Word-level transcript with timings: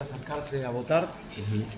acercarse 0.00 0.64
a 0.64 0.70
votar. 0.70 1.08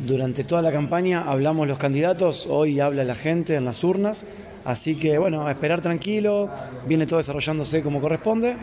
Durante 0.00 0.44
toda 0.44 0.60
la 0.60 0.70
campaña 0.70 1.22
hablamos 1.22 1.66
los 1.66 1.78
candidatos, 1.78 2.46
hoy 2.50 2.78
habla 2.78 3.02
la 3.02 3.14
gente 3.14 3.54
en 3.54 3.64
las 3.64 3.82
urnas, 3.82 4.26
así 4.66 4.96
que 4.96 5.16
bueno, 5.16 5.46
a 5.46 5.50
esperar 5.50 5.80
tranquilo, 5.80 6.50
viene 6.86 7.06
todo 7.06 7.16
desarrollándose 7.16 7.82
como 7.82 7.98
corresponde, 7.98 8.58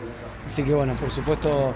así 0.46 0.62
que 0.62 0.72
bueno, 0.72 0.94
por 0.94 1.10
supuesto 1.10 1.74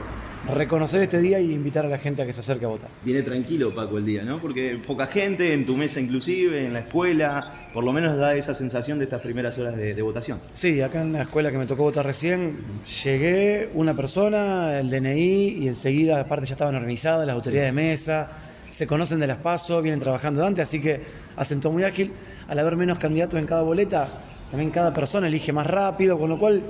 reconocer 0.48 1.02
este 1.02 1.20
día 1.20 1.40
y 1.40 1.52
invitar 1.52 1.86
a 1.86 1.88
la 1.88 1.98
gente 1.98 2.22
a 2.22 2.26
que 2.26 2.32
se 2.32 2.40
acerque 2.40 2.64
a 2.64 2.68
votar. 2.68 2.88
Viene 3.04 3.22
tranquilo, 3.22 3.74
Paco, 3.74 3.98
el 3.98 4.04
día, 4.04 4.24
¿no? 4.24 4.40
Porque 4.40 4.80
poca 4.84 5.06
gente, 5.06 5.54
en 5.54 5.64
tu 5.64 5.76
mesa 5.76 6.00
inclusive, 6.00 6.64
en 6.64 6.72
la 6.72 6.80
escuela, 6.80 7.68
por 7.72 7.84
lo 7.84 7.92
menos 7.92 8.16
da 8.16 8.34
esa 8.34 8.54
sensación 8.54 8.98
de 8.98 9.04
estas 9.04 9.20
primeras 9.20 9.58
horas 9.58 9.76
de, 9.76 9.94
de 9.94 10.02
votación. 10.02 10.40
Sí, 10.54 10.80
acá 10.80 11.02
en 11.02 11.12
la 11.12 11.22
escuela 11.22 11.50
que 11.50 11.58
me 11.58 11.66
tocó 11.66 11.84
votar 11.84 12.04
recién, 12.04 12.58
llegué, 13.04 13.70
una 13.74 13.94
persona, 13.94 14.78
el 14.78 14.90
DNI, 14.90 15.48
y 15.60 15.68
enseguida, 15.68 16.20
aparte 16.20 16.46
ya 16.46 16.54
estaban 16.54 16.74
organizadas 16.74 17.26
las 17.26 17.34
autoridades 17.34 17.68
de 17.68 17.72
mesa, 17.72 18.30
se 18.72 18.86
conocen 18.86 19.20
de 19.20 19.26
las 19.26 19.38
pasos, 19.38 19.82
vienen 19.82 20.00
trabajando 20.00 20.44
antes, 20.44 20.62
así 20.62 20.80
que 20.80 21.02
hacen 21.36 21.60
todo 21.60 21.72
muy 21.72 21.84
ágil. 21.84 22.12
Al 22.48 22.58
haber 22.58 22.76
menos 22.76 22.98
candidatos 22.98 23.38
en 23.38 23.46
cada 23.46 23.62
boleta, 23.62 24.08
también 24.50 24.70
cada 24.70 24.92
persona 24.92 25.28
elige 25.28 25.52
más 25.52 25.66
rápido, 25.66 26.18
con 26.18 26.30
lo 26.30 26.38
cual, 26.38 26.62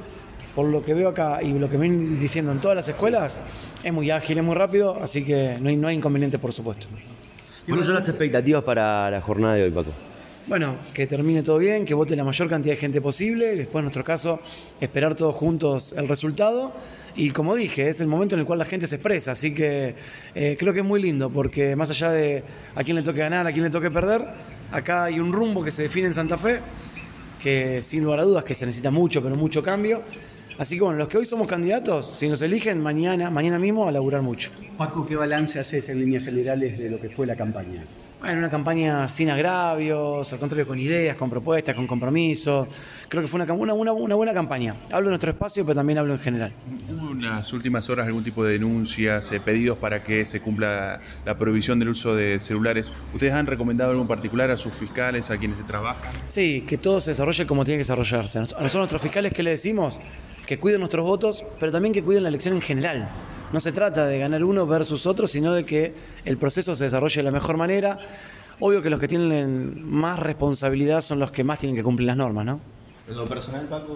por 0.55 0.67
lo 0.67 0.83
que 0.83 0.95
veo 0.95 1.09
acá 1.09 1.43
y 1.43 1.53
lo 1.53 1.69
que 1.69 1.79
me 1.79 1.89
vienen 1.89 2.21
diciendo 2.21 2.53
en 2.53 2.61
todas 2.61 2.77
las 2.77 2.89
escuelas, 2.89 3.41
es 3.83 3.93
muy 3.93 4.11
ágil, 4.11 4.39
es 4.39 4.45
muy 4.45 4.55
rápido, 4.55 4.99
así 5.03 5.25
que 5.25 5.57
no 5.61 5.69
hay, 5.69 5.77
no 5.77 5.89
hay 5.89 5.97
inconveniente, 5.97 6.39
por 6.39 6.53
supuesto. 6.53 6.87
¿Cuáles 7.67 7.87
son 7.87 7.95
las 7.95 8.09
expectativas 8.09 8.63
para 8.65 9.11
la 9.11 9.21
jornada 9.21 9.55
de 9.55 9.65
hoy, 9.65 9.71
Paco? 9.71 9.91
Bueno, 10.49 10.75
que 10.93 11.07
termine 11.07 11.45
todo 11.45 11.59
bien, 11.59 11.85
que 11.85 11.95
vote 11.95 12.17
la 12.17 12.25
mayor 12.25 12.49
cantidad 12.49 12.75
de 12.75 12.81
gente 12.81 13.01
posible, 13.01 13.55
después 13.55 13.81
en 13.81 13.85
nuestro 13.85 14.03
caso 14.03 14.41
esperar 14.81 15.15
todos 15.15 15.37
juntos 15.37 15.95
el 15.97 16.09
resultado 16.09 16.75
y 17.15 17.31
como 17.31 17.55
dije, 17.55 17.89
es 17.89 18.01
el 18.01 18.09
momento 18.09 18.35
en 18.35 18.41
el 18.41 18.47
cual 18.47 18.59
la 18.59 18.65
gente 18.65 18.89
se 18.89 18.97
expresa, 18.97 19.33
así 19.33 19.55
que 19.55 19.95
eh, 20.35 20.57
creo 20.59 20.73
que 20.73 20.81
es 20.81 20.85
muy 20.85 21.01
lindo 21.01 21.31
porque 21.31 21.77
más 21.77 21.91
allá 21.91 22.11
de 22.11 22.43
a 22.75 22.83
quién 22.83 22.97
le 22.97 23.05
toque 23.05 23.21
ganar, 23.21 23.47
a 23.47 23.53
quién 23.53 23.63
le 23.63 23.71
toque 23.71 23.89
perder, 23.89 24.23
acá 24.73 25.05
hay 25.05 25.21
un 25.21 25.33
rumbo 25.33 25.63
que 25.63 25.71
se 25.71 25.83
define 25.83 26.09
en 26.09 26.15
Santa 26.15 26.37
Fe, 26.37 26.61
que 27.41 27.81
sin 27.81 28.03
lugar 28.03 28.19
a 28.19 28.25
dudas 28.25 28.43
que 28.43 28.57
se 28.57 28.67
necesita 28.67 28.91
mucho, 28.91 29.23
pero 29.23 29.37
mucho 29.37 29.63
cambio. 29.63 30.03
Así 30.59 30.77
que 30.77 30.83
bueno, 30.83 30.99
los 30.99 31.09
que 31.09 31.19
hoy 31.19 31.27
somos 31.27 31.47
candidatos, 31.47 32.07
si 32.07 32.29
nos 32.29 32.43
eligen 32.43 32.81
mañana, 32.81 33.31
mañana 33.31 33.59
mismo 33.59 33.89
a 33.89 33.93
laburar 33.93 34.23
mucho. 34.23 34.51
Paco, 34.77 35.07
¿qué 35.07 35.17
balance 35.17 35.59
haces 35.59 35.89
en 35.89 36.01
líneas 36.01 36.25
generales 36.25 36.79
de 36.79 36.91
lo 36.91 37.01
que 37.01 37.09
fue 37.09 37.27
la 37.27 37.37
campaña? 37.37 37.85
Bueno, 38.23 38.39
una 38.39 38.51
campaña 38.51 39.09
sin 39.09 39.31
agravios, 39.31 40.33
al 40.33 40.39
contrario, 40.39 40.65
con 40.65 40.79
ideas, 40.79 41.17
con 41.17 41.29
propuestas, 41.29 41.75
con 41.75 41.89
compromisos. 41.89 42.69
Creo 43.09 43.21
que 43.21 43.27
fue 43.27 43.43
una, 43.43 43.53
una, 43.53 43.75
una, 43.75 43.93
una 43.93 44.15
buena 44.15 44.33
campaña. 44.33 44.77
Hablo 44.93 45.09
de 45.09 45.11
nuestro 45.11 45.31
espacio, 45.33 45.65
pero 45.65 45.75
también 45.75 45.99
hablo 45.99 46.13
en 46.13 46.21
general. 46.21 46.53
¿Hubo 46.89 47.11
en 47.11 47.23
las 47.23 47.53
últimas 47.53 47.91
horas 47.91 48.07
algún 48.07 48.23
tipo 48.23 48.45
de 48.45 48.53
denuncias, 48.53 49.33
eh, 49.33 49.41
pedidos 49.41 49.77
para 49.79 50.05
que 50.05 50.25
se 50.25 50.41
cumpla 50.41 51.01
la 51.27 51.37
prohibición 51.37 51.81
del 51.81 51.89
uso 51.89 52.15
de 52.15 52.39
celulares? 52.39 52.93
¿Ustedes 53.13 53.35
han 53.35 53.49
recomendado 53.49 53.91
algo 53.91 54.03
en 54.03 54.09
particular 54.09 54.53
a 54.53 54.57
sus 54.57 54.73
fiscales, 54.73 55.29
a 55.31 55.37
quienes 55.37 55.59
trabajan? 55.67 56.13
Sí, 56.29 56.61
que 56.61 56.79
todo 56.79 57.01
se 57.01 57.11
desarrolle 57.11 57.45
como 57.45 57.65
tiene 57.65 57.79
que 57.79 57.85
desarrollarse. 57.85 58.39
A 58.39 58.43
nosotros 58.43 58.75
nuestros 58.75 59.03
fiscales 59.03 59.33
que 59.33 59.43
le 59.43 59.51
decimos 59.51 60.01
que 60.53 60.59
cuiden 60.59 60.81
nuestros 60.81 61.07
votos, 61.07 61.47
pero 61.59 61.73
también 61.73 61.95
que 61.95 62.05
cuiden 62.05 62.25
la 62.25 62.29
elección 62.29 62.53
en 62.53 62.61
general. 62.61 63.09
No 63.55 63.61
se 63.61 63.73
trata 63.73 64.05
de 64.05 64.19
ganar 64.19 64.45
uno 64.45 64.67
versus 64.67 65.07
otro, 65.07 65.27
sino 65.27 65.55
de 65.55 65.65
que 65.65 65.95
el 66.27 66.37
proceso 66.37 66.77
se 66.77 66.85
desarrolle 66.85 67.21
de 67.21 67.23
la 67.23 67.31
mejor 67.31 67.57
manera. 67.57 67.99
Obvio 68.61 68.83
que 68.83 68.91
los 68.91 69.01
que 69.01 69.09
tienen 69.09 69.83
más 69.83 70.19
responsabilidad 70.19 71.01
son 71.01 71.21
los 71.21 71.33
que 71.33 71.43
más 71.43 71.59
tienen 71.59 71.75
que 71.75 71.83
cumplir 71.83 72.07
las 72.07 72.19
normas, 72.19 72.45
¿no? 72.45 72.61
En 73.09 73.17
lo 73.17 73.27
personal, 73.27 73.67
Paco, 73.67 73.91